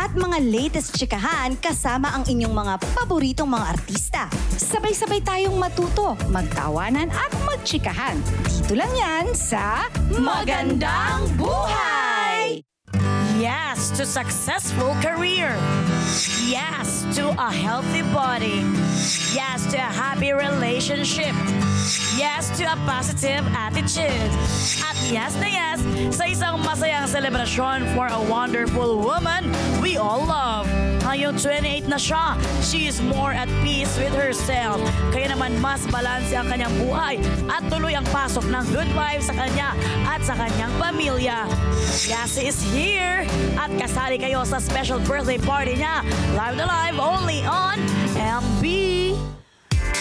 At 0.00 0.16
mga 0.16 0.40
latest 0.40 0.96
chikahan 0.96 1.60
kasama 1.60 2.08
ang 2.16 2.24
inyong 2.24 2.56
mga 2.56 2.74
paboritong 2.96 3.52
mga 3.52 3.66
artista. 3.68 4.32
Sabay-sabay 4.56 5.20
tayong 5.20 5.60
matuto, 5.60 6.16
magtawanan 6.32 7.12
at 7.12 7.28
magchikahan. 7.44 8.16
Dito 8.48 8.72
lang 8.80 8.88
yan 8.96 9.36
sa 9.36 9.84
Magandang 10.16 11.28
Buhay! 11.36 12.64
Yes 13.80 13.96
to 13.96 14.04
successful 14.04 14.92
career. 15.00 15.56
Yes 16.44 17.00
to 17.16 17.32
a 17.32 17.50
healthy 17.50 18.02
body. 18.12 18.60
Yes 19.32 19.64
to 19.72 19.78
a 19.78 19.88
happy 19.88 20.36
relationship. 20.36 21.32
Yes 22.12 22.52
to 22.58 22.68
a 22.68 22.76
positive 22.84 23.40
attitude. 23.56 24.28
At 24.84 25.00
yes 25.08 25.32
na 25.40 25.48
yes 25.48 25.80
sa 26.12 26.28
isang 26.28 26.60
masayang 26.60 27.08
selebrasyon 27.08 27.96
for 27.96 28.04
a 28.12 28.20
wonderful 28.20 29.00
woman 29.00 29.48
we 29.80 29.96
all 29.96 30.28
love. 30.28 30.68
Ngayong 31.00 31.40
28 31.40 31.88
na 31.88 31.96
siya, 31.96 32.36
she 32.60 32.84
is 32.86 33.00
more 33.00 33.32
at 33.32 33.48
peace 33.64 33.90
with 33.96 34.12
herself. 34.12 34.78
Kaya 35.10 35.32
naman 35.32 35.56
mas 35.58 35.82
balanse 35.88 36.36
ang 36.36 36.52
kanyang 36.52 36.70
buhay 36.84 37.16
at 37.48 37.64
tuloy 37.72 37.96
ang 37.96 38.04
pasok 38.12 38.44
ng 38.46 38.64
good 38.70 38.86
vibes 38.92 39.26
sa 39.26 39.34
kanya 39.34 39.72
at 40.04 40.20
sa 40.20 40.36
kanyang 40.36 40.70
pamilya. 40.76 41.48
Yasi 42.06 42.46
is 42.46 42.60
here 42.70 43.26
at 43.58 43.69
kasali 43.78 44.16
kayo 44.18 44.42
sa 44.42 44.58
special 44.58 44.98
birthday 45.06 45.38
party 45.38 45.78
niya. 45.78 46.02
Live 46.34 46.56
na 46.56 46.66
live 46.66 46.98
only 46.98 47.44
on 47.46 47.76
MB. 48.16 48.64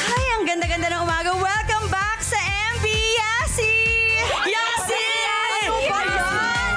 Hi, 0.10 0.24
ang 0.40 0.44
ganda-ganda 0.48 0.90
ng 0.90 1.02
umaga. 1.06 1.36
Welcome 1.36 1.88
back 1.92 2.24
sa 2.24 2.40
MV 2.80 2.86
Yasi! 2.90 3.76
Yasi! 4.50 5.06
Ano 5.62 5.76
ba 5.86 6.02
yan? 6.08 6.74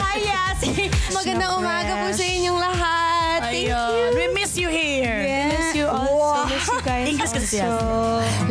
Hi, 0.00 0.18
Yasi! 0.24 0.90
Magandang 1.12 1.52
umaga 1.60 1.92
po 2.02 2.08
sa 2.10 2.24
inyong 2.24 2.58
lahat. 2.58 3.38
Thank 3.44 3.68
you. 3.70 3.82
We 4.16 4.24
miss 4.34 4.58
you 4.58 4.72
here. 4.72 5.22
Miss 5.52 5.76
you 5.76 5.86
also. 5.86 6.48
Miss 6.50 6.66
you 6.66 6.80
guys 6.82 7.06
English 7.06 7.32
kasi. 7.34 7.58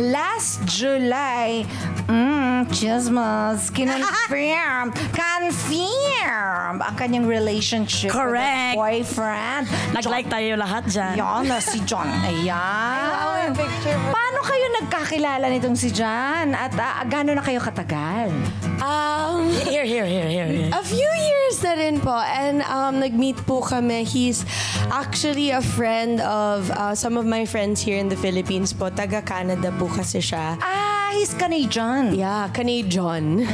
Last 0.00 0.64
July, 0.64 1.66
mm, 2.14 2.70
chismas, 2.70 3.74
kinonfirm, 3.74 4.94
confirm 5.18 6.78
ang 6.80 6.94
kanyang 6.94 7.26
relationship 7.26 8.10
Correct. 8.10 8.74
with 8.74 8.80
boyfriend. 8.80 9.66
Nag-like 9.92 10.28
tayo 10.30 10.54
lahat 10.58 10.86
dyan. 10.86 11.14
Yan 11.18 11.42
na 11.50 11.58
si 11.58 11.82
John. 11.82 12.06
Ayan. 12.22 13.52
picture. 13.54 13.98
Paano 14.10 14.40
kayo 14.42 14.66
nagkakilala 14.82 15.44
nitong 15.52 15.76
si 15.76 15.92
John? 15.92 16.56
At 16.56 16.72
uh, 16.74 17.04
gano'n 17.06 17.36
na 17.38 17.44
kayo 17.44 17.60
katagal? 17.60 18.32
Um, 18.80 19.48
Here, 19.64 19.86
here, 19.86 20.04
here, 20.04 20.28
here. 20.28 20.48
here. 20.48 20.70
a 20.72 20.82
few 20.84 21.08
years 21.08 21.56
na 21.62 21.72
rin 21.78 21.96
po. 22.00 22.14
And 22.14 22.60
um, 22.66 23.00
nag-meet 23.00 23.44
po 23.46 23.60
kami. 23.62 24.04
He's 24.04 24.44
actually 24.90 25.50
a 25.50 25.62
friend 25.62 26.20
of 26.20 26.68
uh, 26.70 26.94
some 26.94 27.16
of 27.16 27.24
my 27.24 27.44
friends 27.44 27.80
here 27.80 27.96
in 27.96 28.08
the 28.08 28.18
Philippines 28.18 28.72
po. 28.72 28.90
Taga-Canada 28.90 29.72
po 29.76 29.88
kasi 29.88 30.20
siya. 30.20 30.58
Ah, 30.60 30.93
he's 31.14 31.32
Canadian. 31.34 32.14
Yeah, 32.14 32.48
Canadian. 32.52 33.46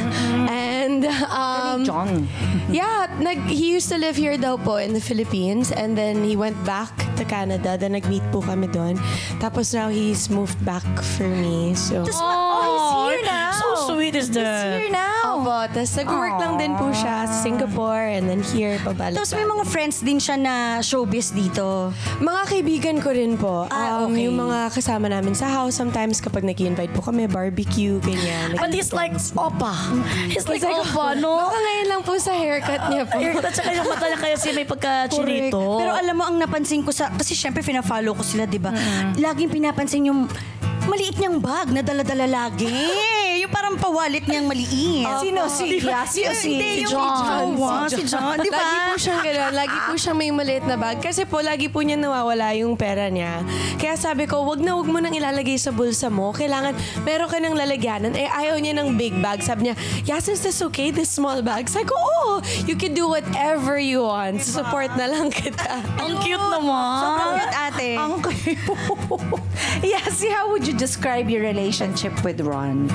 And 0.49 1.05
um, 1.29 1.85
John. 1.85 2.29
Yeah, 2.71 3.11
nag, 3.19 3.51
he 3.51 3.75
used 3.75 3.91
to 3.91 3.99
live 3.99 4.15
here 4.15 4.39
daw 4.39 4.55
po 4.57 4.79
in 4.79 4.95
the 4.95 5.03
Philippines 5.03 5.75
and 5.75 5.99
then 5.99 6.23
he 6.23 6.39
went 6.39 6.55
back 6.63 6.95
to 7.19 7.27
Canada. 7.27 7.75
Then 7.75 7.99
nag-meet 7.99 8.23
po 8.31 8.47
kami 8.47 8.71
doon. 8.71 8.95
Tapos 9.43 9.75
now 9.75 9.91
he's 9.91 10.31
moved 10.31 10.55
back 10.65 10.87
for 11.19 11.27
me. 11.27 11.75
So, 11.75 12.07
Oh, 12.07 13.11
he's 13.11 13.19
here 13.19 13.25
now. 13.27 13.59
So 13.59 13.67
sweet 13.99 14.15
is 14.15 14.31
He's 14.31 14.39
that. 14.39 14.79
here 14.79 14.91
now. 14.95 15.10
Tapos 15.67 15.93
nag-work 15.95 16.37
lang 16.39 16.55
din 16.57 16.73
po 16.73 16.89
siya 16.91 17.25
sa 17.25 17.37
Singapore 17.41 18.09
and 18.11 18.25
then 18.25 18.41
here, 18.47 18.79
pabalik. 18.81 19.17
Tapos 19.17 19.33
may 19.33 19.45
mga 19.45 19.65
friends 19.65 19.97
din 19.99 20.17
siya 20.17 20.37
na 20.37 20.55
showbiz 20.81 21.31
dito. 21.31 21.91
Mga 22.19 22.43
kaibigan 22.47 22.97
ko 22.99 23.11
rin 23.11 23.35
po. 23.35 23.67
Ah, 23.67 24.01
Um, 24.01 24.09
okay. 24.09 24.25
Yung 24.25 24.39
mga 24.39 24.71
kasama 24.71 25.07
namin 25.07 25.33
sa 25.33 25.47
house, 25.47 25.75
sometimes 25.75 26.19
kapag 26.19 26.41
nag-invite 26.43 26.89
po 26.91 27.03
kami, 27.03 27.27
barbecue, 27.27 27.99
ganyan. 27.99 28.55
But 28.55 28.71
he's 28.71 28.91
like 28.91 29.13
Opa. 29.35 29.75
He's 30.27 30.47
like 30.47 30.63
Opa, 30.63 31.13
no? 31.15 31.37
Baka 31.43 31.59
ngayon 31.59 31.87
lang 31.89 32.01
po 32.01 32.13
sa 32.17 32.33
haircut 32.33 32.83
niya 32.87 33.03
po. 33.05 33.19
Haircut 33.19 33.43
at 33.43 33.53
saka 33.53 33.71
yung 33.73 33.87
mata 33.87 34.07
niya 34.07 34.19
kaya 34.19 34.37
siya 34.37 34.53
may 34.53 34.65
pagka-chinito. 34.65 35.61
Pero 35.77 35.91
alam 35.91 36.15
mo, 36.15 36.25
ang 36.25 36.37
napansin 36.37 36.81
ko 36.81 36.91
sa... 36.91 37.11
Kasi 37.11 37.35
syempre, 37.35 37.61
fina-follow 37.61 38.15
ko 38.15 38.23
sila, 38.23 38.45
di 38.45 38.57
ba? 38.57 38.71
Laging 39.15 39.51
pinapansin 39.51 40.07
yung 40.07 40.31
maliit 40.83 41.17
niyang 41.17 41.39
bag 41.39 41.69
na 41.69 41.81
dala-dala 41.81 42.27
lagi. 42.27 42.71
Yung 43.51 43.59
parang 43.59 43.75
pawalit 43.75 44.25
niyang 44.31 44.47
maliit. 44.47 45.11
Sino? 45.19 45.51
Si 45.51 45.83
Yasi 45.83 46.23
o 46.23 46.31
si, 46.31 46.55
Hindi, 46.55 46.71
si 46.71 46.81
yung 46.87 46.95
John? 46.95 47.59
jowa, 47.59 47.91
si 47.91 48.03
John, 48.07 48.39
di 48.39 48.47
ba? 48.47 48.63
Lagi 48.63 48.79
po 48.87 48.95
siyang 48.95 49.21
gano'n. 49.27 49.53
Lagi 49.59 49.77
po 49.83 49.93
siyang 50.01 50.19
may 50.23 50.31
maliit 50.31 50.65
na 50.71 50.77
bag. 50.79 51.03
Kasi 51.03 51.27
po, 51.27 51.43
lagi 51.43 51.67
po 51.67 51.83
niya 51.83 51.99
nawawala 51.99 52.55
yung 52.55 52.79
pera 52.79 53.11
niya. 53.11 53.43
Kaya 53.75 53.99
sabi 53.99 54.31
ko, 54.31 54.47
wag 54.47 54.63
na 54.63 54.79
wag 54.79 54.87
mo 54.87 55.03
nang 55.03 55.11
ilalagay 55.11 55.59
sa 55.59 55.75
bulsa 55.75 56.07
mo. 56.07 56.31
Kailangan, 56.31 56.79
meron 57.03 57.27
ka 57.27 57.43
ng 57.43 57.59
lalagyanan. 57.59 58.15
Eh, 58.15 58.31
ayaw 58.31 58.55
niya 58.63 58.79
ng 58.79 58.95
big 58.95 59.19
bag. 59.19 59.43
Sabi 59.43 59.67
niya, 59.67 59.75
yes, 60.07 60.31
is 60.31 60.47
this 60.47 60.63
okay? 60.63 60.95
This 60.95 61.11
small 61.11 61.43
bag? 61.43 61.67
Sabi 61.67 61.91
ko, 61.91 61.99
oo. 61.99 62.39
You 62.71 62.79
can 62.79 62.95
do 62.95 63.11
whatever 63.11 63.83
you 63.83 64.07
want. 64.07 64.47
Support 64.47 64.95
na 64.95 65.11
lang 65.11 65.35
kita. 65.35 65.83
Ang 65.99 66.23
cute 66.23 66.39
naman. 66.39 66.95
Sobrang 67.03 67.33
cute, 67.35 67.57
ate. 67.59 67.91
Ang 67.99 68.15
Yasi, 69.91 70.31
how 70.31 70.47
would 70.55 70.63
you 70.63 70.77
describe 70.77 71.27
your 71.27 71.43
relationship 71.43 72.15
with 72.23 72.39
Ron? 72.39 72.87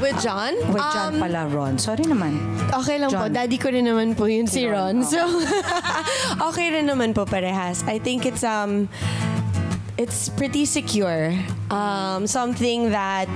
With 0.00 0.20
John? 0.22 0.52
With 0.72 0.82
John 0.92 1.14
Um, 1.14 1.20
pala, 1.20 1.46
Ron. 1.48 1.78
Sorry 1.78 2.04
naman. 2.04 2.36
Okay 2.72 2.98
lang 2.98 3.10
po. 3.10 3.26
John. 3.28 3.32
Daddy 3.32 3.56
ko 3.58 3.68
rin 3.70 3.86
naman 3.86 4.16
po 4.16 4.26
yun 4.26 4.46
si 4.46 4.66
Ron, 4.66 5.00
Ron. 5.00 5.06
So, 5.06 5.20
okay 6.52 6.70
rin 6.74 6.86
naman 6.86 7.14
po 7.14 7.24
parehas. 7.24 7.82
I 7.86 7.98
think 7.98 8.26
it's, 8.26 8.42
um, 8.44 8.88
it's 9.96 10.28
pretty 10.28 10.66
secure. 10.66 11.32
Um, 11.70 12.26
something 12.26 12.90
that 12.90 13.26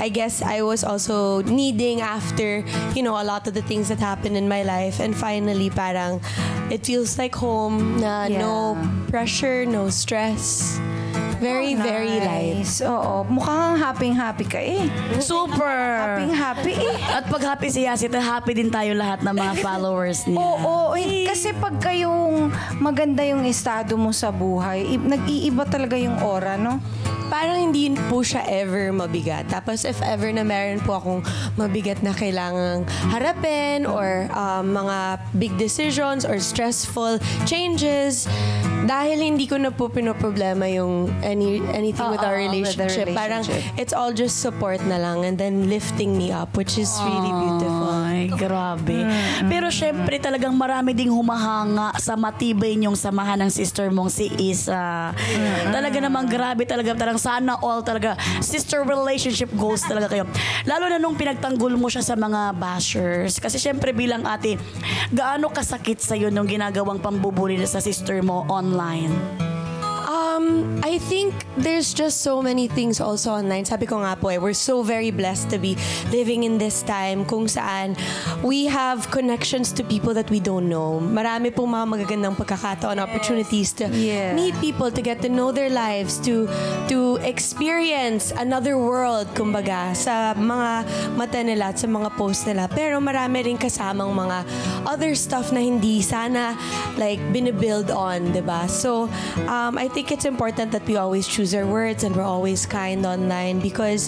I 0.00 0.08
guess 0.08 0.42
I 0.42 0.62
was 0.62 0.82
also 0.82 1.42
needing 1.42 2.00
after, 2.00 2.64
you 2.96 3.02
know, 3.02 3.14
a 3.20 3.24
lot 3.24 3.46
of 3.46 3.54
the 3.54 3.62
things 3.62 3.88
that 3.88 4.00
happened 4.00 4.36
in 4.36 4.48
my 4.48 4.62
life. 4.62 5.00
And 5.00 5.14
finally, 5.14 5.70
parang, 5.70 6.20
it 6.72 6.84
feels 6.84 7.16
like 7.18 7.34
home 7.36 8.00
na 8.00 8.28
no 8.28 8.74
Yeah. 8.74 9.10
pressure, 9.12 9.64
no 9.64 9.88
stress. 9.90 10.76
Very, 11.38 11.74
very 11.74 12.18
light. 12.18 12.62
Nice. 12.62 12.82
Oo. 12.82 13.22
Mukhang 13.26 13.78
happy-happy 13.78 14.46
ka 14.46 14.58
eh. 14.58 14.86
Super. 15.22 15.78
Happy-happy 16.18 16.74
eh. 16.74 16.96
At 17.14 17.30
pag 17.30 17.42
happy 17.54 17.68
si 17.70 17.86
Yasi, 17.86 18.10
happy 18.10 18.52
din 18.54 18.68
tayo 18.68 18.92
lahat 18.94 19.22
ng 19.22 19.34
mga 19.34 19.54
followers 19.62 20.26
niya. 20.26 20.38
Oo, 20.38 20.92
eh, 20.94 21.24
kasi 21.24 21.54
pag 21.54 21.78
kayong 21.78 22.50
maganda 22.78 23.22
yung 23.22 23.46
estado 23.46 23.94
mo 23.94 24.10
sa 24.10 24.28
buhay, 24.28 24.84
i- 24.84 25.00
nag-iiba 25.00 25.64
talaga 25.64 25.94
yung 25.94 26.18
aura, 26.18 26.58
no? 26.58 26.82
parang 27.28 27.60
hindi 27.60 27.92
po 28.08 28.24
siya 28.24 28.40
ever 28.48 28.88
mabigat. 28.88 29.44
Tapos 29.52 29.84
if 29.84 30.00
ever 30.00 30.32
na 30.32 30.40
meron 30.42 30.80
po 30.80 30.96
akong 30.96 31.20
mabigat 31.60 32.00
na 32.00 32.16
kailangang 32.16 32.88
harapin 33.12 33.84
or 33.84 34.26
um, 34.32 34.72
mga 34.72 35.20
big 35.36 35.52
decisions 35.60 36.24
or 36.24 36.40
stressful 36.40 37.20
changes, 37.44 38.24
dahil 38.88 39.20
hindi 39.20 39.44
ko 39.44 39.60
na 39.60 39.68
po 39.68 39.92
pinoproblema 39.92 40.64
yung 40.72 41.12
any, 41.20 41.60
anything 41.76 42.08
with 42.08 42.24
our 42.24 42.40
Oo, 42.40 42.48
with 42.48 42.64
relationship, 42.64 43.12
parang 43.12 43.44
relationship. 43.44 43.76
it's 43.76 43.92
all 43.92 44.16
just 44.16 44.40
support 44.40 44.80
na 44.88 44.96
lang 44.96 45.28
and 45.28 45.36
then 45.36 45.68
lifting 45.68 46.16
me 46.16 46.32
up, 46.32 46.56
which 46.56 46.80
is 46.80 46.88
really 47.04 47.28
beautiful. 47.28 47.87
Ay, 48.18 48.28
grabe. 48.34 49.06
Pero 49.46 49.70
syempre 49.70 50.18
talagang 50.18 50.54
marami 50.58 50.90
ding 50.92 51.12
humahanga 51.12 51.94
sa 52.02 52.18
matibay 52.18 52.74
niyong 52.74 52.98
samahan 52.98 53.38
ng 53.46 53.50
sister 53.52 53.88
mong 53.94 54.10
si 54.10 54.26
Isa. 54.36 55.14
Talaga 55.70 55.96
namang 56.02 56.26
grabe 56.26 56.66
talaga. 56.66 56.98
Talagang 56.98 57.22
sana 57.22 57.54
all 57.62 57.86
talaga. 57.86 58.18
Sister 58.42 58.82
relationship 58.82 59.50
goals 59.54 59.86
talaga 59.86 60.10
kayo. 60.10 60.24
Lalo 60.66 60.90
na 60.90 60.98
nung 60.98 61.14
pinagtanggol 61.14 61.78
mo 61.78 61.86
siya 61.86 62.02
sa 62.02 62.14
mga 62.18 62.58
bashers. 62.58 63.38
Kasi 63.38 63.56
syempre 63.56 63.94
bilang 63.94 64.26
ate, 64.26 64.58
gaano 65.14 65.48
kasakit 65.48 66.02
sa'yo 66.02 66.28
nung 66.28 66.50
ginagawang 66.50 66.98
pambubuli 66.98 67.60
sa 67.64 67.78
sister 67.78 68.20
mo 68.20 68.44
online? 68.50 69.47
I 70.88 70.96
think 70.96 71.36
there's 71.60 71.92
just 71.92 72.24
so 72.24 72.40
many 72.40 72.64
things 72.64 72.96
also 72.96 73.36
online. 73.36 73.68
Sabi 73.68 73.84
ko 73.84 74.00
nga 74.00 74.16
po 74.16 74.32
eh, 74.32 74.40
we're 74.40 74.56
so 74.56 74.80
very 74.80 75.12
blessed 75.12 75.52
to 75.52 75.60
be 75.60 75.76
living 76.08 76.48
in 76.48 76.56
this 76.56 76.80
time 76.80 77.28
kung 77.28 77.44
saan 77.44 77.92
we 78.40 78.64
have 78.72 79.04
connections 79.12 79.68
to 79.76 79.84
people 79.84 80.16
that 80.16 80.32
we 80.32 80.40
don't 80.40 80.64
know. 80.64 80.96
Marami 80.96 81.52
pong 81.52 81.76
mga 81.76 81.86
magagandang 81.92 82.40
pagkakataon, 82.40 82.96
opportunities 83.04 83.76
to 83.76 83.84
Yeah. 83.92 84.32
meet 84.32 84.56
people, 84.64 84.88
to 84.88 85.04
get 85.04 85.20
to 85.20 85.28
know 85.28 85.52
their 85.52 85.68
lives, 85.68 86.16
to 86.24 86.48
to 86.88 87.20
experience 87.20 88.32
another 88.32 88.80
world, 88.80 89.28
kumbaga, 89.36 89.92
sa 89.92 90.32
mga 90.40 90.88
mata 91.20 91.44
nila 91.44 91.76
at 91.76 91.76
sa 91.76 91.84
mga 91.84 92.16
posts 92.16 92.48
nila. 92.48 92.64
Pero 92.72 92.96
marami 92.96 93.44
rin 93.44 93.60
kasamang 93.60 94.16
mga 94.16 94.40
other 94.88 95.12
stuff 95.12 95.52
na 95.52 95.60
hindi 95.60 96.00
sana 96.00 96.56
like 96.96 97.20
binibuild 97.28 97.92
on, 97.92 98.32
'di 98.32 98.40
ba? 98.40 98.64
So, 98.64 99.12
um, 99.44 99.76
I 99.76 99.92
think 99.92 100.08
it's 100.08 100.24
important 100.24 100.72
that 100.78 100.86
we 100.86 100.94
always 100.94 101.26
choose 101.26 101.58
our 101.58 101.66
words 101.66 102.06
and 102.06 102.14
we're 102.14 102.22
always 102.22 102.62
kind 102.62 103.02
online 103.02 103.58
because 103.58 104.06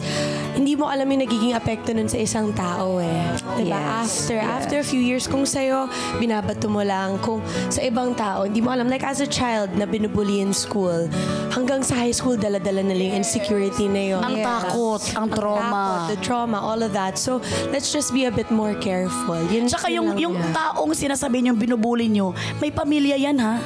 hindi 0.55 0.78
mo 0.78 0.87
alam 0.87 1.11
yung 1.11 1.26
nagiging 1.26 1.50
apekto 1.58 1.90
nun 1.90 2.06
sa 2.06 2.22
isang 2.22 2.55
tao 2.55 3.02
eh. 3.02 3.34
'Di 3.58 3.67
ba? 3.67 4.06
Yes, 4.06 4.31
After 4.31 4.38
after 4.38 4.76
a 4.78 4.87
few 4.87 5.02
years 5.02 5.26
kung 5.26 5.43
sa'yo, 5.43 5.90
binabato 6.22 6.70
mo 6.70 6.87
lang. 6.87 7.19
Kung 7.19 7.43
sa 7.67 7.82
ibang 7.82 8.14
tao, 8.14 8.46
hindi 8.46 8.62
mo 8.62 8.70
alam. 8.70 8.87
Like 8.87 9.02
as 9.02 9.19
a 9.19 9.26
child 9.26 9.75
na 9.75 9.82
binubuli 9.82 10.38
in 10.38 10.55
school, 10.55 11.11
hanggang 11.50 11.82
sa 11.82 11.99
high 11.99 12.14
school, 12.14 12.38
dala-dala 12.38 12.87
na 12.87 12.94
lang 12.94 13.14
yung 13.14 13.19
insecurity 13.26 13.90
na 13.90 14.02
yun. 14.14 14.22
Ang 14.22 14.37
takot, 14.43 15.02
ang 15.19 15.26
trauma. 15.31 15.82
Takot, 16.06 16.11
the 16.14 16.19
trauma, 16.22 16.58
all 16.62 16.81
of 16.81 16.94
that. 16.94 17.19
So, 17.19 17.43
let's 17.75 17.90
just 17.90 18.14
be 18.14 18.31
a 18.31 18.32
bit 18.32 18.50
more 18.55 18.75
careful. 18.78 19.38
Yun, 19.50 19.67
Tsaka 19.67 19.90
yun 19.90 20.14
yung, 20.14 20.31
yung 20.31 20.34
yun. 20.38 20.55
taong 20.55 20.93
sinasabi 20.94 21.43
niyong 21.43 21.58
binubuli 21.58 22.06
niyo, 22.06 22.32
may 22.62 22.70
pamilya 22.70 23.19
yan 23.19 23.37
ha. 23.43 23.58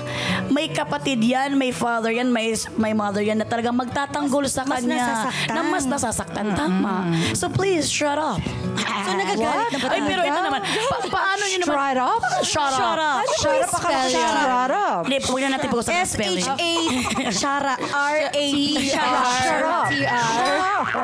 May 0.48 0.72
kapatid 0.72 1.20
yan, 1.20 1.56
may 1.60 1.70
father 1.72 2.12
yan, 2.12 2.32
may, 2.32 2.56
may 2.84 2.92
mother 2.92 3.24
yan 3.24 3.40
na 3.40 3.48
talagang 3.48 3.72
magtatanggol 3.72 4.44
sa 4.44 4.68
Mas 4.68 4.84
kanya. 4.84 5.00
nasasaktan. 5.00 5.54
Na 5.56 5.60
mas 5.64 5.84
nasasaktan. 5.88 6.46
Tama. 6.52 6.94
So 7.32 7.48
please, 7.48 7.88
shut 7.88 8.20
up. 8.20 8.44
So 9.04 9.10
nagagalit 9.16 9.72
na 9.72 9.78
ba 9.80 9.88
Ay, 9.88 10.00
pero 10.04 10.20
ito 10.20 10.40
naman, 10.44 10.60
pa- 10.60 11.08
paano 11.08 11.42
niyo 11.48 11.58
naman? 11.64 11.72
Shut 11.72 11.96
up? 11.96 12.22
Shut 12.44 12.76
up. 12.76 12.76
Shut 12.76 12.98
up. 13.00 13.24
Shut 13.40 13.60
up, 13.64 14.08
shut 14.12 14.70
up. 14.70 15.02
Hindi, 15.08 15.16
huwag 15.24 15.40
na 15.40 15.48
natin 15.56 15.68
pag-usapan 15.72 16.04
ng 16.04 16.12
spelling. 16.12 16.44
S-H-A, 16.44 16.72
Shara, 17.32 17.74
R-A-T, 17.80 18.38
Shara. 18.92 19.20
Shut 19.40 19.64
up. 19.64 19.88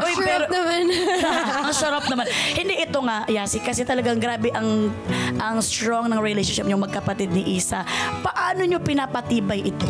Uy, 0.05 0.12
pero, 0.21 0.44
naman. 0.53 0.85
ang 1.65 1.73
sarap 1.73 2.05
naman. 2.12 2.29
Hindi 2.53 2.76
ito 2.76 2.99
nga, 3.00 3.25
Yasi, 3.25 3.65
kasi 3.65 3.85
talagang 3.85 4.21
grabe 4.21 4.53
ang 4.53 4.93
ang 5.41 5.56
strong 5.65 6.12
ng 6.12 6.21
relationship 6.21 6.69
niyo 6.69 6.76
magkapatid 6.76 7.33
ni 7.33 7.56
Isa. 7.56 7.85
Paano 8.21 8.65
niyo 8.65 8.81
pinapatibay 8.81 9.65
ito? 9.65 9.88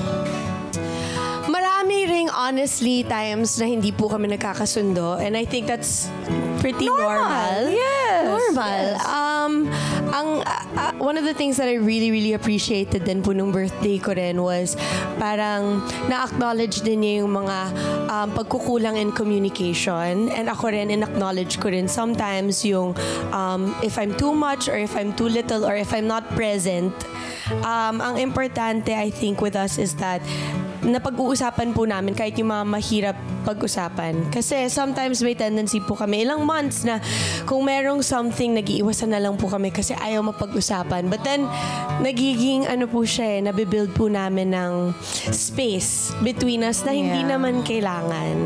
Honestly 2.40 3.04
times 3.04 3.60
na 3.60 3.68
hindi 3.68 3.92
po 3.92 4.08
kami 4.08 4.32
nagkakasundo 4.32 5.20
and 5.20 5.36
I 5.36 5.44
think 5.44 5.68
that's 5.68 6.08
pretty 6.64 6.88
normal. 6.88 7.68
Yes. 7.68 8.24
Normal. 8.24 8.84
Um, 9.04 9.52
ang 10.08 10.28
uh, 10.40 10.64
uh, 10.80 10.92
one 10.96 11.20
of 11.20 11.24
the 11.28 11.36
things 11.36 11.60
that 11.60 11.68
I 11.68 11.76
really 11.76 12.08
really 12.08 12.32
appreciated 12.32 13.04
din 13.04 13.20
po 13.20 13.36
nung 13.36 13.52
birthday 13.52 14.00
ko 14.00 14.16
rin 14.16 14.40
was 14.40 14.72
parang 15.20 15.84
na-acknowledge 16.08 16.80
din 16.80 17.04
niya 17.04 17.12
yung 17.24 17.32
mga 17.44 17.58
um, 18.08 18.28
pagkukulang 18.32 18.96
in 18.96 19.12
communication 19.12 20.32
and 20.32 20.48
ako 20.48 20.72
rin 20.72 20.88
in-acknowledge 20.88 21.60
ko 21.60 21.68
rin 21.68 21.92
sometimes 21.92 22.64
yung 22.64 22.96
um, 23.36 23.76
if 23.84 24.00
I'm 24.00 24.16
too 24.16 24.32
much 24.32 24.66
or 24.68 24.80
if 24.80 24.96
I'm 24.96 25.12
too 25.12 25.28
little 25.28 25.68
or 25.68 25.76
if 25.76 25.92
I'm 25.92 26.08
not 26.08 26.24
present 26.32 26.96
um, 27.62 28.00
ang 28.00 28.16
importante 28.16 28.96
I 28.96 29.12
think 29.12 29.44
with 29.44 29.54
us 29.54 29.76
is 29.76 29.94
that 30.00 30.24
napag-uusapan 30.82 31.70
po 31.70 31.84
namin 31.84 32.12
kahit 32.12 32.36
yung 32.36 32.48
mga 32.48 32.64
mahirap 32.64 33.16
pag-usapan. 33.42 34.28
Kasi 34.28 34.68
sometimes 34.68 35.20
may 35.20 35.32
tendency 35.32 35.78
po 35.78 35.94
kami 35.94 36.22
ilang 36.22 36.44
months 36.44 36.84
na 36.84 37.00
kung 37.44 37.64
merong 37.64 38.00
something, 38.00 38.52
nag-iiwasan 38.52 39.10
na 39.10 39.18
lang 39.18 39.34
po 39.34 39.48
kami 39.48 39.68
kasi 39.68 39.92
ayaw 39.94 40.20
mapag-usapan. 40.22 41.08
But 41.08 41.22
then, 41.22 41.48
nagiging 41.98 42.64
ano 42.64 42.84
po 42.84 43.02
siya 43.02 43.38
eh, 43.38 43.40
nabibuild 43.42 43.92
po 43.92 44.06
namin 44.06 44.52
ng 44.52 44.72
space 45.30 46.12
between 46.20 46.62
us 46.62 46.82
na 46.82 46.92
hindi 46.92 47.20
Yeah. 47.20 47.32
naman 47.32 47.60
kailangan. 47.60 48.36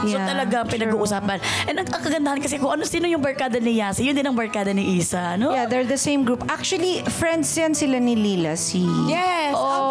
So 0.00 0.14
Yeah, 0.14 0.26
talaga 0.26 0.62
pinag-uusapan. 0.64 1.38
And 1.66 1.76
ang, 1.76 1.88
ang 1.88 2.02
kagandahan 2.02 2.38
kasi 2.38 2.56
kung 2.56 2.70
ano 2.70 2.82
sino 2.82 3.04
yung 3.04 3.20
barkada 3.20 3.58
ni 3.58 3.78
Yasi, 3.78 4.06
yun 4.06 4.14
din 4.14 4.24
ang 4.24 4.34
barkada 4.34 4.70
ni 4.70 4.96
Isa, 4.96 5.34
no? 5.34 5.50
Yeah, 5.50 5.66
they're 5.66 5.86
the 5.86 5.98
same 5.98 6.22
group. 6.22 6.46
Actually, 6.46 7.02
friends 7.18 7.50
yan 7.52 7.74
sila 7.74 7.98
ni 7.98 8.14
Lila, 8.14 8.54
si... 8.54 8.82
Yes! 9.06 9.54
Hindi 9.54 9.87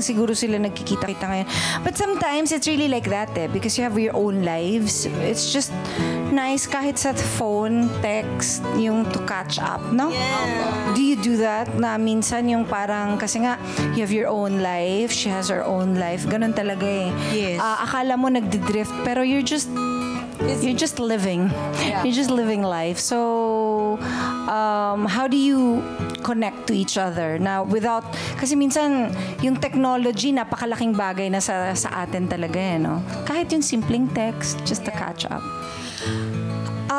lang 0.00 0.08
siguro 0.08 0.32
sila 0.32 0.56
nagkikita-kita 0.56 1.24
ngayon. 1.28 1.48
But 1.84 2.00
sometimes, 2.00 2.56
it's 2.56 2.64
really 2.64 2.88
like 2.88 3.12
that 3.12 3.36
eh. 3.36 3.52
Because 3.52 3.76
you 3.76 3.84
have 3.84 4.00
your 4.00 4.16
own 4.16 4.40
lives. 4.40 5.04
It's 5.20 5.52
just 5.52 5.76
nice 6.32 6.64
kahit 6.64 6.96
sa 6.96 7.12
phone, 7.36 7.92
text, 8.00 8.64
yung 8.80 9.04
to 9.12 9.20
catch 9.28 9.60
up, 9.60 9.84
no? 9.92 10.08
Do 10.96 11.04
you 11.04 11.20
do 11.20 11.36
that? 11.44 11.68
Na 11.76 12.00
minsan 12.00 12.48
yung 12.48 12.64
parang, 12.64 13.20
kasi 13.20 13.44
nga, 13.44 13.60
you 13.92 14.00
have 14.00 14.14
your 14.14 14.32
own 14.32 14.64
life, 14.64 15.12
she 15.12 15.28
has 15.28 15.52
her 15.52 15.60
own 15.60 16.00
life. 16.00 16.24
Ganun 16.24 16.56
talaga 16.56 16.88
eh. 16.88 17.12
Yes. 17.36 17.60
Ah, 17.60 17.84
akala 17.84 18.16
mo 18.16 18.32
nagdi-drift, 18.32 19.04
pero 19.04 19.20
you're 19.20 19.44
just 19.44 19.68
you're 20.64 20.72
just 20.72 20.96
living. 20.96 21.52
You're 22.00 22.16
just 22.16 22.32
living 22.32 22.64
life. 22.64 22.96
So, 22.96 24.00
um, 24.90 25.06
how 25.06 25.26
do 25.26 25.36
you 25.36 25.82
connect 26.22 26.66
to 26.66 26.74
each 26.74 26.98
other 26.98 27.38
now 27.38 27.62
without 27.64 28.04
kasi 28.36 28.58
minsan 28.58 29.14
yung 29.40 29.56
technology 29.56 30.34
napakalaking 30.34 30.92
bagay 30.92 31.30
na 31.30 31.38
sa 31.38 31.72
sa 31.78 32.04
atin 32.04 32.26
talaga 32.26 32.58
eh, 32.58 32.76
no? 32.76 33.00
Kahit 33.24 33.54
yung 33.54 33.62
simpleng 33.62 34.10
text 34.10 34.58
just 34.66 34.82
to 34.84 34.92
catch 34.92 35.24
up. 35.30 35.42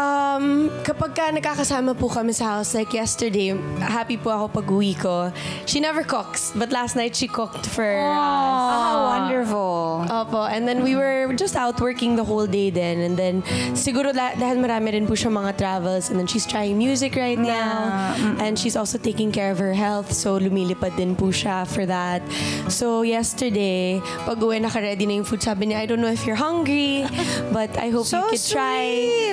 Um, 0.06 0.70
kapag 0.82 1.14
ka 1.14 1.30
nakakasama 1.30 1.94
po 1.94 2.10
kami 2.10 2.34
sa 2.34 2.58
house, 2.58 2.74
like 2.74 2.90
yesterday, 2.94 3.54
happy 3.78 4.18
po 4.18 4.34
ako 4.34 4.46
pag 4.50 4.66
uwi 4.66 4.98
ko. 4.98 5.30
She 5.70 5.78
never 5.78 6.02
cooks, 6.02 6.50
but 6.58 6.74
last 6.74 6.96
night 6.98 7.14
she 7.14 7.30
cooked 7.30 7.70
for 7.70 7.86
us. 7.86 8.18
Oh, 8.18 8.98
wonderful. 9.14 10.06
Opo, 10.10 10.50
and 10.50 10.66
then 10.66 10.82
we 10.82 10.96
were 10.98 11.30
just 11.38 11.54
out 11.56 11.78
working 11.78 12.16
the 12.18 12.26
whole 12.26 12.48
day 12.48 12.70
then. 12.74 12.98
And 13.06 13.14
then, 13.16 13.46
siguro 13.78 14.10
da- 14.10 14.34
dahil 14.34 14.58
marami 14.58 14.98
rin 14.98 15.06
po 15.06 15.14
siya 15.14 15.30
mga 15.30 15.58
travels. 15.58 16.10
And 16.10 16.18
then 16.18 16.26
she's 16.26 16.50
trying 16.50 16.78
music 16.78 17.14
right 17.16 17.38
now. 17.38 18.18
And 18.42 18.58
she's 18.58 18.76
also 18.76 18.98
taking 18.98 19.30
care 19.32 19.52
of 19.54 19.60
her 19.62 19.74
health. 19.78 20.10
So, 20.12 20.40
lumilipad 20.42 20.98
din 20.98 21.14
po 21.14 21.30
siya 21.30 21.68
for 21.68 21.86
that. 21.86 22.26
So, 22.72 23.04
yesterday, 23.06 24.02
pag 24.26 24.42
uwi 24.42 24.58
naka-ready 24.62 25.06
na 25.06 25.22
yung 25.22 25.28
food, 25.28 25.44
sabi 25.44 25.70
niya, 25.70 25.84
I 25.84 25.86
don't 25.86 26.02
know 26.02 26.12
if 26.12 26.26
you're 26.26 26.40
hungry, 26.40 27.06
but 27.56 27.70
I 27.78 27.94
hope 27.94 28.10
So 28.10 28.18
you 28.26 28.34
could 28.34 28.46
try 28.50 28.82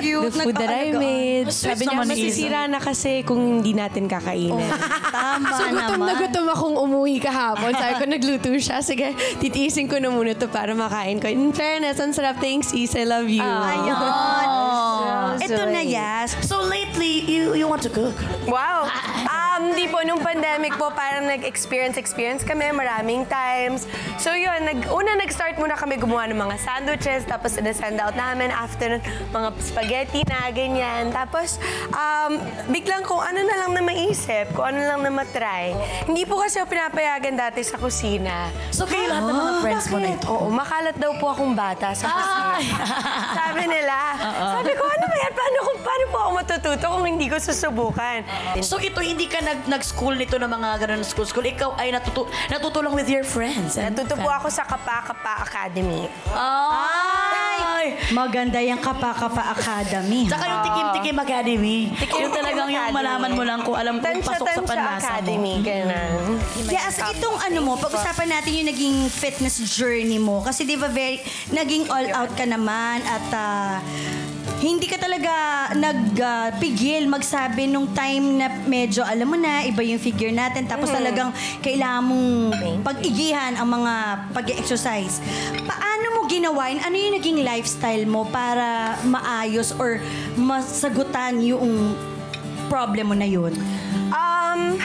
sweet. 0.03 0.29
the 0.29 0.31
food 0.31 0.58
that 0.59 0.69
I 0.69 0.91
made. 0.91 1.47
Sabi 1.49 1.87
niya, 1.87 2.03
masisira 2.03 2.59
na 2.67 2.77
kasi 2.77 3.23
kung 3.23 3.59
hindi 3.59 3.71
natin 3.71 4.05
kakainin. 4.05 4.59
Tama 5.09 5.47
So, 5.49 5.63
gutom 5.65 5.99
na 5.99 6.13
naman. 6.13 6.19
gutom 6.19 6.45
akong 6.47 6.77
umuwi 6.77 7.17
kahapon. 7.17 7.71
Sabi 7.73 7.93
ko, 7.95 8.05
nagluto 8.05 8.49
siya. 8.53 8.83
Sige, 8.83 9.11
titiisin 9.39 9.87
ko 9.87 9.97
na 9.97 10.11
muna 10.11 10.35
to 10.35 10.45
para 10.45 10.71
makain 10.71 11.17
ko. 11.17 11.25
In 11.25 11.49
fairness, 11.49 11.97
ang 11.97 12.11
sarap. 12.11 12.37
Thanks, 12.37 12.71
Is. 12.71 12.93
I 12.93 13.03
love 13.03 13.25
you. 13.25 13.41
Ayun. 13.41 14.68
Ito 15.39 15.63
na, 15.69 15.81
Yas. 15.81 16.35
So 16.43 16.61
lately, 16.61 17.23
you 17.25 17.55
you 17.55 17.67
want 17.67 17.83
to 17.85 17.91
cook? 17.91 18.15
Wow! 18.45 18.89
Um, 19.29 19.75
di 19.75 19.91
po, 19.91 19.99
nung 20.07 20.23
pandemic 20.23 20.75
po, 20.79 20.87
parang 20.91 21.27
nag-experience-experience 21.27 22.47
kami 22.47 22.71
maraming 22.71 23.27
times. 23.27 23.85
So 24.15 24.31
yun, 24.31 24.63
nag, 24.63 24.87
una 24.87 25.19
nag-start 25.19 25.59
muna 25.59 25.75
kami 25.75 25.99
gumawa 25.99 26.31
ng 26.31 26.39
mga 26.39 26.55
sandwiches, 26.59 27.27
tapos 27.27 27.59
na-send 27.59 27.99
out 27.99 28.15
namin 28.15 28.51
after 28.51 29.03
mga 29.31 29.47
spaghetti 29.59 30.21
na, 30.27 30.47
ganyan. 30.51 31.11
Tapos, 31.11 31.59
um, 31.91 32.39
biglang 32.71 33.03
kung 33.03 33.19
ano 33.19 33.43
na 33.43 33.55
lang 33.59 33.71
na 33.75 33.81
maisip, 33.83 34.47
kung 34.55 34.71
ano 34.71 34.79
lang 34.79 34.99
na 35.03 35.11
matry. 35.11 35.75
Hindi 36.07 36.23
po 36.23 36.39
kasi 36.39 36.63
ako 36.63 36.71
pinapayagan 36.71 37.35
dati 37.35 37.59
sa 37.63 37.75
kusina. 37.75 38.47
So 38.71 38.87
kayo 38.87 39.11
lahat 39.11 39.27
ng 39.27 39.37
mga 39.37 39.53
friends 39.59 39.85
mo 39.91 39.97
na 39.99 40.09
ito? 40.15 40.25
Oo, 40.29 40.47
makalat 40.47 40.95
daw 40.95 41.11
po 41.19 41.31
akong 41.31 41.53
bata 41.53 41.91
sa 41.91 42.05
kusina. 42.07 42.57
sabi 43.35 43.63
nila. 43.67 43.97
Sabi 44.59 44.73
ko? 44.75 44.88
Paano, 45.49 45.65
kung, 45.65 45.79
paano 45.81 46.03
po 46.13 46.17
ako 46.21 46.31
matututo 46.37 46.85
kung 46.93 47.05
hindi 47.09 47.25
ko 47.25 47.41
susubukan? 47.41 48.21
So 48.61 48.77
ito, 48.77 49.01
hindi 49.01 49.25
ka 49.25 49.41
nag, 49.41 49.65
nag-school 49.65 50.13
nito 50.13 50.37
ng 50.37 50.45
mga 50.45 50.85
ganun 50.85 51.01
school-school. 51.01 51.41
Ikaw 51.41 51.73
ay 51.81 51.89
natutu 51.89 52.29
natuto 52.53 52.85
lang 52.85 52.93
with 52.93 53.09
your 53.09 53.25
friends. 53.25 53.73
and 53.73 53.97
Natuto 53.97 54.13
po 54.21 54.29
ako 54.29 54.53
sa 54.53 54.61
Kapa 54.69 55.09
Kapa 55.09 55.41
Academy. 55.41 56.05
Ay! 56.29 57.97
Maganda 58.13 58.61
yung 58.61 58.77
Kapakapa 58.77 59.57
Academy. 59.57 60.29
Tsaka 60.29 60.45
yung 60.45 60.61
Tikim-Tikim 60.69 61.17
Academy. 61.17 61.77
yung 61.97 62.33
talagang 62.33 62.69
yung 62.69 62.85
Academy. 62.85 62.97
malaman 63.01 63.31
mo 63.33 63.43
lang 63.45 63.59
kung 63.65 63.73
alam 63.73 63.97
kung 63.97 64.21
pasok 64.21 64.45
sa 64.45 64.53
Tansya 64.53 64.69
panlasa 64.69 65.09
Academy, 65.17 65.53
ganun. 65.65 66.37
Yes, 66.69 67.01
itong 67.01 67.37
ano 67.41 67.59
mo, 67.65 67.73
pag-usapan 67.81 68.27
natin 68.29 68.51
yung 68.53 68.69
naging 68.69 68.97
fitness 69.09 69.57
journey 69.65 70.21
mo. 70.21 70.45
Kasi 70.45 70.65
di 70.65 70.77
ba 70.77 70.89
very, 70.89 71.21
naging 71.49 71.89
all 71.89 72.05
out 72.13 72.31
ka 72.37 72.45
naman 72.45 73.01
at 73.01 73.25
ah, 73.33 73.81
hindi 74.59 74.91
ka 74.91 74.99
talaga 74.99 75.31
nagpigil 75.71 77.07
magsabi 77.07 77.71
nung 77.71 77.95
time 77.95 78.43
na 78.43 78.47
medyo, 78.67 79.07
alam 79.07 79.31
mo 79.31 79.37
na, 79.39 79.63
iba 79.63 79.79
yung 79.79 79.99
figure 79.99 80.35
natin. 80.35 80.67
Tapos 80.67 80.91
talagang 80.91 81.31
kailangan 81.63 82.03
mong 82.03 82.27
pag-igihan 82.83 83.55
ang 83.55 83.69
mga 83.71 83.93
pag-exercise. 84.35 85.23
Paano 85.63 86.19
mo 86.19 86.27
ginawain? 86.27 86.83
Ano 86.83 86.95
yung 86.99 87.15
naging 87.15 87.39
lifestyle 87.47 88.03
mo 88.03 88.27
para 88.27 88.99
maayos 89.07 89.71
or 89.79 90.03
masagutan 90.35 91.39
yung 91.39 91.95
problem 92.67 93.11
mo 93.11 93.15
na 93.15 93.27
yun? 93.27 93.55
Um, 94.11 94.75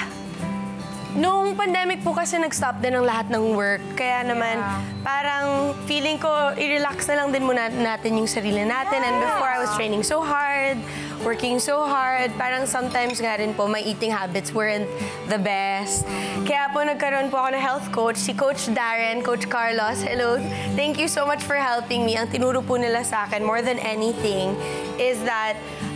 nung 1.15 1.55
pandemic 1.55 2.03
po 2.03 2.11
kasi 2.11 2.39
nag-stop 2.39 2.83
din 2.83 2.99
ang 2.99 3.07
lahat 3.07 3.31
ng 3.31 3.55
work. 3.55 3.83
Kaya 3.95 4.27
naman, 4.27 4.59
parang 5.07 5.75
feeling 5.87 6.19
ko, 6.19 6.31
i-relax 6.59 7.07
na 7.07 7.23
lang 7.23 7.29
din 7.31 7.47
muna 7.47 7.71
natin 7.71 8.19
yung 8.19 8.27
sarili 8.27 8.67
natin. 8.67 8.99
And 9.03 9.23
before, 9.23 9.47
I 9.47 9.63
was 9.63 9.71
training 9.79 10.03
so 10.03 10.23
hard, 10.23 10.75
working 11.23 11.63
so 11.63 11.87
hard. 11.87 12.35
Parang 12.35 12.67
sometimes 12.67 13.23
nga 13.23 13.39
rin 13.39 13.55
po, 13.55 13.71
my 13.71 13.81
eating 13.81 14.11
habits 14.11 14.51
weren't 14.51 14.91
the 15.31 15.39
best. 15.39 16.03
Kaya 16.43 16.69
po 16.75 16.83
nagkaroon 16.83 17.31
po 17.31 17.39
ako 17.39 17.49
ng 17.55 17.63
health 17.63 17.87
coach, 17.95 18.19
si 18.19 18.35
Coach 18.35 18.67
Darren, 18.75 19.23
Coach 19.23 19.47
Carlos. 19.47 20.03
Hello. 20.03 20.43
Thank 20.75 20.99
you 20.99 21.07
so 21.07 21.23
much 21.23 21.47
for 21.47 21.55
helping 21.55 22.03
me. 22.03 22.19
Ang 22.19 22.27
tinuro 22.27 22.59
po 22.59 22.75
nila 22.75 23.07
sa 23.07 23.31
akin, 23.31 23.47
more 23.47 23.63
than 23.63 23.79
anything, 23.79 24.59
is 24.99 25.23
that 25.23 25.55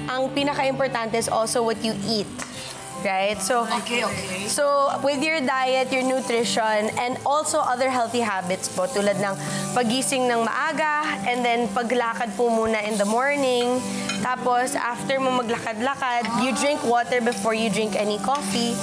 ang 0.09 0.31
pinaka-importante 0.33 1.19
is 1.19 1.29
also 1.29 1.61
what 1.61 1.77
you 1.85 1.93
eat. 2.07 2.48
Right? 3.05 3.39
So, 3.39 3.63
Okay, 3.85 4.03
okay. 4.03 4.51
So, 4.51 4.91
with 5.05 5.23
your 5.23 5.39
diet, 5.41 5.93
your 5.93 6.03
nutrition, 6.03 6.91
and 6.99 7.15
also 7.25 7.63
other 7.63 7.89
healthy 7.91 8.21
habits 8.21 8.67
po, 8.67 8.91
tulad 8.91 9.23
ng 9.23 9.35
pagising 9.77 10.27
ng 10.27 10.43
maaga, 10.43 11.07
and 11.29 11.45
then 11.47 11.71
paglakad 11.71 12.35
po 12.35 12.51
muna 12.51 12.83
in 12.83 12.99
the 12.99 13.07
morning. 13.07 13.79
Tapos, 14.19 14.75
after 14.75 15.23
mo 15.23 15.31
maglakad-lakad, 15.39 16.43
you 16.43 16.51
drink 16.59 16.83
water 16.83 17.23
before 17.23 17.55
you 17.55 17.71
drink 17.71 17.95
any 17.95 18.19
coffee. 18.19 18.75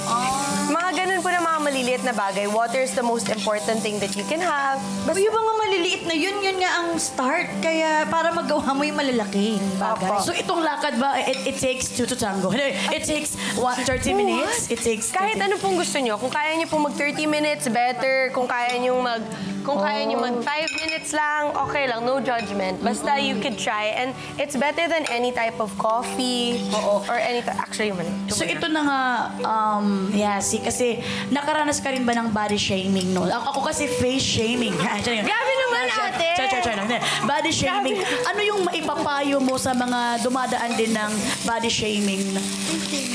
Mga 0.72 0.90
ganun 0.96 1.20
po 1.20 1.28
na 1.28 1.44
mga 1.44 1.58
maliliit 1.60 2.02
na 2.08 2.16
bagay. 2.16 2.48
Water 2.48 2.80
is 2.80 2.96
the 2.96 3.04
most 3.04 3.28
important 3.28 3.84
thing 3.84 4.00
that 4.00 4.16
you 4.16 4.24
can 4.24 4.40
have. 4.40 4.80
Basta 5.04 5.20
yung 5.20 5.36
mga 5.36 5.52
maliliit 5.66 6.02
na 6.06 6.14
yun, 6.14 6.38
yun 6.38 6.56
nga 6.62 6.70
ang 6.78 6.94
start. 6.94 7.50
Kaya 7.58 8.06
para 8.06 8.30
magawa 8.30 8.70
mo 8.70 8.86
yung 8.86 8.94
malalaki 8.94 9.58
bagay. 9.82 10.22
So 10.22 10.30
itong 10.30 10.62
lakad 10.62 10.94
ba, 11.02 11.18
it, 11.26 11.54
it 11.54 11.56
takes 11.58 11.90
two 11.90 12.06
to 12.06 12.14
tango. 12.14 12.54
It 12.54 13.02
takes 13.02 13.34
what, 13.58 13.74
30 13.82 14.14
minutes? 14.14 14.70
It 14.70 14.78
takes... 14.78 15.10
Kahit 15.10 15.42
30 15.42 15.46
ano 15.50 15.54
pong 15.58 15.76
gusto 15.76 15.98
nyo. 15.98 16.14
Kung 16.22 16.30
kaya 16.30 16.54
nyo 16.54 16.66
pong 16.70 16.86
mag 16.86 16.94
30 16.94 17.26
minutes, 17.26 17.66
better. 17.66 18.30
Kung 18.30 18.46
kaya 18.46 18.78
nyo 18.78 19.02
mag... 19.02 19.22
Kung 19.66 19.82
kaya 19.82 20.06
nyo 20.06 20.22
mag 20.22 20.38
5 20.46 20.82
minutes 20.86 21.10
lang, 21.10 21.50
okay 21.50 21.90
lang. 21.90 22.06
No 22.06 22.22
judgment. 22.22 22.78
Basta 22.86 23.18
you 23.18 23.34
could 23.42 23.58
try. 23.58 23.90
And 23.98 24.14
it's 24.38 24.54
better 24.54 24.86
than 24.86 25.02
any 25.10 25.34
type 25.34 25.58
of 25.58 25.74
coffee. 25.74 26.62
Or 27.10 27.18
any... 27.18 27.42
Actually, 27.42 27.90
man. 27.90 28.06
So 28.30 28.46
ito 28.46 28.70
na 28.70 28.80
nga, 28.86 29.00
um, 29.42 30.14
Yasi, 30.14 30.62
kasi 30.62 31.02
nakaranas 31.34 31.82
ka 31.82 31.90
rin 31.90 32.06
ba 32.06 32.14
ng 32.14 32.30
body 32.30 32.54
shaming 32.54 33.10
noon? 33.10 33.26
Ako, 33.26 33.58
ako 33.58 33.60
kasi 33.74 33.90
face 33.90 34.22
shaming. 34.22 34.70
Grabe 35.02 35.55
ate! 35.88 36.28
Char, 36.36 36.46
char, 36.50 36.60
char 36.62 36.74
lang. 36.76 36.88
Body 37.24 37.50
shaming. 37.50 37.98
Ano 38.26 38.40
yung 38.42 38.60
maipapayo 38.66 39.40
mo 39.40 39.56
sa 39.56 39.72
mga 39.72 40.20
dumadaan 40.20 40.72
din 40.76 40.92
ng 40.92 41.12
body 41.44 41.70
shaming? 41.70 42.24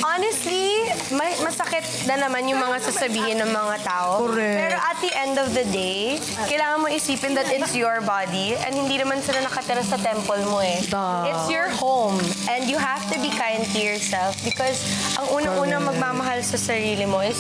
Honestly, 0.02 0.90
may, 1.14 1.32
masakit 1.46 1.86
na 2.10 2.18
naman 2.18 2.50
yung 2.50 2.60
mga 2.60 2.78
sasabihin 2.82 3.38
ng 3.40 3.52
mga 3.52 3.76
tao. 3.86 4.26
Correct. 4.28 4.58
Pero 4.58 4.78
at 4.78 4.98
the 5.00 5.12
end 5.14 5.36
of 5.38 5.54
the 5.54 5.66
day, 5.70 6.18
kailangan 6.50 6.82
mo 6.82 6.88
isipin 6.90 7.38
that 7.38 7.48
it's 7.54 7.78
your 7.78 8.02
body 8.02 8.58
and 8.66 8.74
hindi 8.74 8.98
naman 8.98 9.22
sila 9.22 9.46
nakatira 9.46 9.86
sa 9.86 9.96
temple 10.02 10.42
mo 10.50 10.60
eh. 10.60 10.82
Da. 10.90 11.30
It's 11.30 11.48
your 11.48 11.70
home 11.78 12.18
and 12.50 12.66
you 12.68 12.82
have 12.82 13.06
to 13.14 13.18
be 13.22 13.30
kind 13.34 13.62
to 13.62 13.80
yourself 13.80 14.36
because 14.44 14.82
ang 15.16 15.30
unang-unang 15.32 15.86
magmamahal 15.86 16.42
sa 16.42 16.58
sarili 16.58 17.06
mo 17.06 17.22
is 17.22 17.38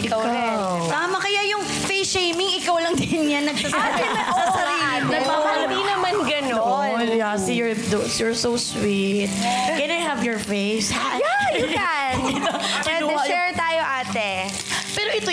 ikaw, 0.00 0.24
rin. 0.24 0.56
Tama, 0.88 1.20
kaya 1.20 1.52
yung 1.52 1.62
face 2.02 2.18
shaming, 2.18 2.58
ikaw 2.58 2.82
lang 2.82 2.94
din 2.98 3.30
yan 3.30 3.46
nagsasabi 3.46 4.02
sa 4.02 4.44
sarili. 4.50 5.22
Hindi 5.70 5.80
naman 5.86 6.14
ganon. 6.26 6.58
Oh, 6.58 6.98
Yasi, 6.98 7.54
you're, 7.54 7.78
you're 8.18 8.34
so 8.34 8.58
sweet. 8.58 9.30
Can 9.78 9.90
I 9.90 10.02
have 10.02 10.26
your 10.26 10.38
face? 10.38 10.90
Yeah, 10.90 11.46
you 11.54 11.66
can. 11.70 12.18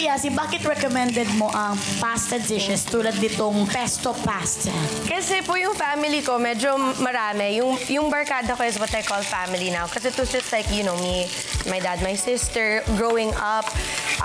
Yasi, 0.09 0.33
bakit 0.33 0.65
recommended 0.65 1.29
mo 1.37 1.53
ang 1.53 1.77
pasta 2.01 2.41
dishes 2.41 2.81
tulad 2.81 3.13
nitong 3.21 3.69
pesto 3.69 4.09
pasta? 4.25 4.73
Kasi 5.05 5.45
po 5.45 5.53
yung 5.53 5.77
family 5.77 6.25
ko, 6.25 6.41
medyo 6.41 6.81
marami. 6.97 7.61
Yung, 7.61 7.77
yung 7.85 8.09
barkada 8.09 8.57
ko 8.57 8.65
is 8.65 8.81
what 8.81 8.89
I 8.89 9.05
call 9.05 9.21
family 9.21 9.69
now. 9.69 9.85
Kasi 9.85 10.09
it 10.09 10.17
was 10.17 10.33
just 10.33 10.49
like, 10.49 10.65
you 10.73 10.81
know, 10.81 10.97
me, 10.97 11.29
my 11.69 11.77
dad, 11.77 12.01
my 12.01 12.17
sister, 12.17 12.81
growing 12.97 13.29
up. 13.37 13.69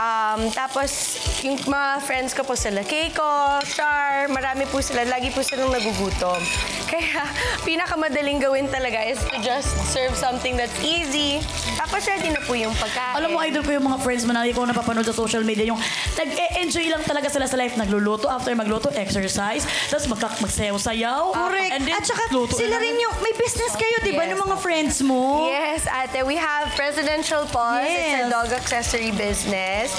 Um, 0.01 0.49
tapos, 0.57 1.21
yung 1.45 1.61
mga 1.69 2.01
friends 2.03 2.33
ko 2.33 2.49
po 2.49 2.57
sila, 2.57 2.81
Keiko, 2.81 3.61
Char, 3.69 4.33
marami 4.33 4.65
po 4.73 4.81
sila. 4.81 5.05
Lagi 5.05 5.37
po 5.37 5.45
silang 5.45 5.69
nagugutom. 5.69 6.41
Kaya, 6.91 7.29
pinakamadaling 7.69 8.41
gawin 8.41 8.67
talaga 8.73 9.05
is 9.05 9.21
to 9.29 9.37
just 9.45 9.69
serve 9.93 10.17
something 10.17 10.57
that's 10.57 10.75
easy. 10.81 11.45
Tapos, 11.77 12.09
ready 12.09 12.33
na 12.33 12.41
po 12.43 12.57
yung 12.57 12.73
pagkain. 12.81 13.21
Alam 13.21 13.37
mo, 13.37 13.39
idol 13.45 13.63
ko 13.63 13.71
yung 13.77 13.87
mga 13.87 13.99
friends 14.01 14.25
mo 14.25 14.33
na 14.35 14.49
ikaw 14.49 14.65
napapanood 14.67 15.07
sa 15.07 15.15
social 15.15 15.45
media, 15.47 15.69
yung 15.69 15.74
nag-enjoy 16.17 16.87
lang 16.91 17.03
talaga 17.03 17.29
sila 17.31 17.47
sa 17.47 17.57
life. 17.57 17.75
Nagluluto, 17.77 18.29
after 18.29 18.55
magluto, 18.55 18.91
exercise, 18.95 19.67
tapos 19.91 20.07
mag 20.09 20.21
magsayaw-sayaw. 20.41 21.23
Correct. 21.33 21.73
And 21.75 21.83
then, 21.87 21.97
At 21.99 22.07
saka, 22.07 22.31
luto 22.33 22.57
sila 22.57 22.79
rin 22.81 22.97
yung, 22.99 23.15
may 23.23 23.35
business 23.37 23.73
kayo, 23.77 23.97
di 24.03 24.13
ba, 24.15 24.25
Yes. 24.25 24.33
ng 24.35 24.41
mga 24.41 24.57
friends 24.59 24.97
mo? 25.03 25.47
Yes, 25.49 25.85
ate. 25.87 26.25
We 26.25 26.37
have 26.37 26.73
Presidential 26.75 27.45
Paws. 27.49 27.87
It's 27.87 28.25
a 28.25 28.27
Yes. 28.27 28.33
dog 28.33 28.51
accessory 28.53 29.13
business. 29.13 29.93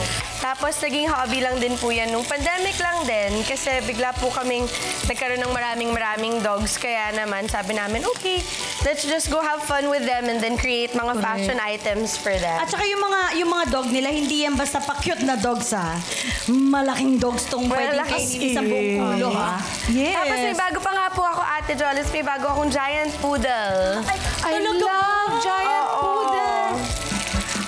Tapos, 0.46 0.78
naging 0.78 1.10
hobby 1.10 1.42
lang 1.42 1.58
din 1.58 1.74
po 1.82 1.90
yan. 1.90 2.14
Nung 2.14 2.22
pandemic 2.22 2.78
lang 2.78 3.02
din, 3.10 3.42
kasi 3.42 3.82
bigla 3.90 4.14
po 4.14 4.30
kaming 4.30 4.70
nagkaroon 5.10 5.42
ng 5.42 5.50
maraming 5.50 5.90
maraming 5.90 6.38
dogs. 6.46 6.78
Kaya 6.78 7.10
naman, 7.18 7.50
sabi 7.50 7.74
namin, 7.74 8.06
okay, 8.14 8.46
let's 8.86 9.10
just 9.10 9.34
go 9.34 9.42
have 9.42 9.66
fun 9.66 9.90
with 9.90 10.06
them 10.06 10.30
and 10.30 10.38
then 10.38 10.54
create 10.54 10.94
mga 10.94 11.18
fashion 11.18 11.58
items 11.58 12.14
for 12.14 12.30
them. 12.38 12.62
At 12.62 12.70
saka 12.70 12.86
yung 12.86 13.02
mga 13.02 13.22
yung 13.42 13.50
mga 13.50 13.66
dog 13.74 13.88
nila, 13.90 14.14
hindi 14.14 14.46
yan 14.46 14.54
basta 14.54 14.78
pa-cute 14.78 15.26
na 15.26 15.34
dogs 15.34 15.74
ha. 15.74 15.98
Malaking 16.46 17.18
dogs 17.18 17.50
tong 17.50 17.66
pwedeng 17.66 17.98
Malakas 17.98 18.22
kainin 18.22 18.54
sa 18.54 18.62
buong 18.62 19.18
ulo 19.18 19.30
ha. 19.34 19.58
Yes. 19.90 20.14
Tapos 20.14 20.38
may 20.46 20.58
bago 20.62 20.78
pa 20.78 20.92
nga 20.94 21.08
po 21.10 21.22
ako, 21.26 21.42
Ate 21.42 21.74
Jollis. 21.74 22.10
May 22.14 22.22
bago 22.22 22.46
akong 22.54 22.70
giant 22.70 23.12
poodle. 23.18 24.06
I 24.46 24.62
love 24.62 25.42
giant 25.42 25.90
poodle. 25.98 26.70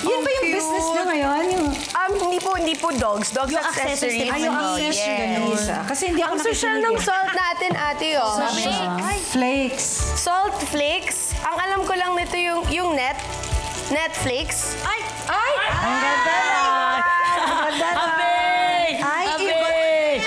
Yun 0.05 0.19
ba 0.22 0.29
yung. 0.29 0.46
Business 0.57 0.85
nyo 0.89 1.03
ngayon? 1.05 1.43
Yung, 1.51 1.67
Um, 1.97 2.11
hindi 2.17 2.39
po, 2.39 2.55
hindi 2.55 2.73
po 2.73 2.87
dogs. 2.91 3.29
Dogs 3.29 3.51
yung 3.51 3.61
accessories. 3.61 4.15
accessories. 4.15 4.31
Ay, 4.31 4.39
yung 4.41 4.55
accessories. 4.55 5.63
yes. 5.67 5.85
Kasi 5.85 6.03
hindi 6.07 6.21
ako 6.21 6.33
Ang 6.33 6.41
social 6.41 6.75
ng 6.79 6.95
eh. 6.95 7.03
salt 7.03 7.31
natin, 7.31 7.71
ate, 7.75 8.07
oh. 8.15 8.33
Flakes. 9.27 9.85
Salt 10.17 10.55
flakes. 10.65 11.35
Ang 11.43 11.55
alam 11.59 11.81
ko 11.83 11.93
lang 11.93 12.15
nito 12.15 12.35
yung 12.35 12.61
yung 12.69 12.89
net. 12.93 13.19
Netflix. 13.87 14.75
ay! 14.83 14.99
Ay! 15.27 15.53
Ang 15.69 15.97
ganda 15.97 16.33
na. 16.33 16.55
Ang 17.37 17.77
ganda 17.77 17.89
na. 17.95 18.27
Ay, 18.99 19.25
iba. 19.37 19.67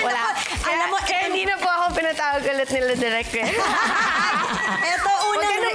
Wala. 0.01 0.23
Alam 0.63 0.87
mo, 0.89 0.97
kaya 0.99 1.21
hindi 1.29 1.43
na 1.43 1.55
po 1.55 1.67
ako 1.67 1.85
pinatawag 1.93 2.41
ulit 2.41 2.69
nila 2.69 2.93
direct 2.95 3.33
eh. 3.35 3.45
Eto, 4.91 5.11
Huwag 5.11 5.33
unang... 5.35 5.49
ka 5.51 5.57
na 5.57 5.69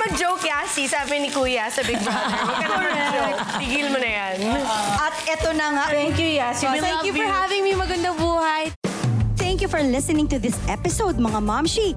Yasi, 0.77 0.93
sabi 0.93 1.25
ni 1.25 1.33
Kuya 1.33 1.73
sa 1.73 1.81
Big 1.89 1.97
Brother. 2.05 2.37
Huwag 2.37 2.61
ka 2.61 2.69
na 2.69 2.77
mag-joke. 2.77 3.41
Tigil 3.65 3.89
mo 3.89 3.97
na 3.97 4.11
yan. 4.13 4.37
At 5.01 5.17
eto 5.25 5.57
na 5.57 5.73
nga. 5.73 5.85
Thank 5.89 6.21
you, 6.21 6.37
Yasi. 6.37 6.69
Thank 6.69 6.85
love 6.85 7.09
you 7.09 7.17
for 7.17 7.25
you. 7.25 7.33
having 7.33 7.65
me. 7.65 7.73
Magandang 7.73 8.21
buhay. 8.21 8.77
Thank 9.41 9.65
you 9.65 9.73
for 9.73 9.81
listening 9.81 10.29
to 10.29 10.37
this 10.37 10.61
episode, 10.69 11.17
mga 11.17 11.41
Momshi. 11.41 11.97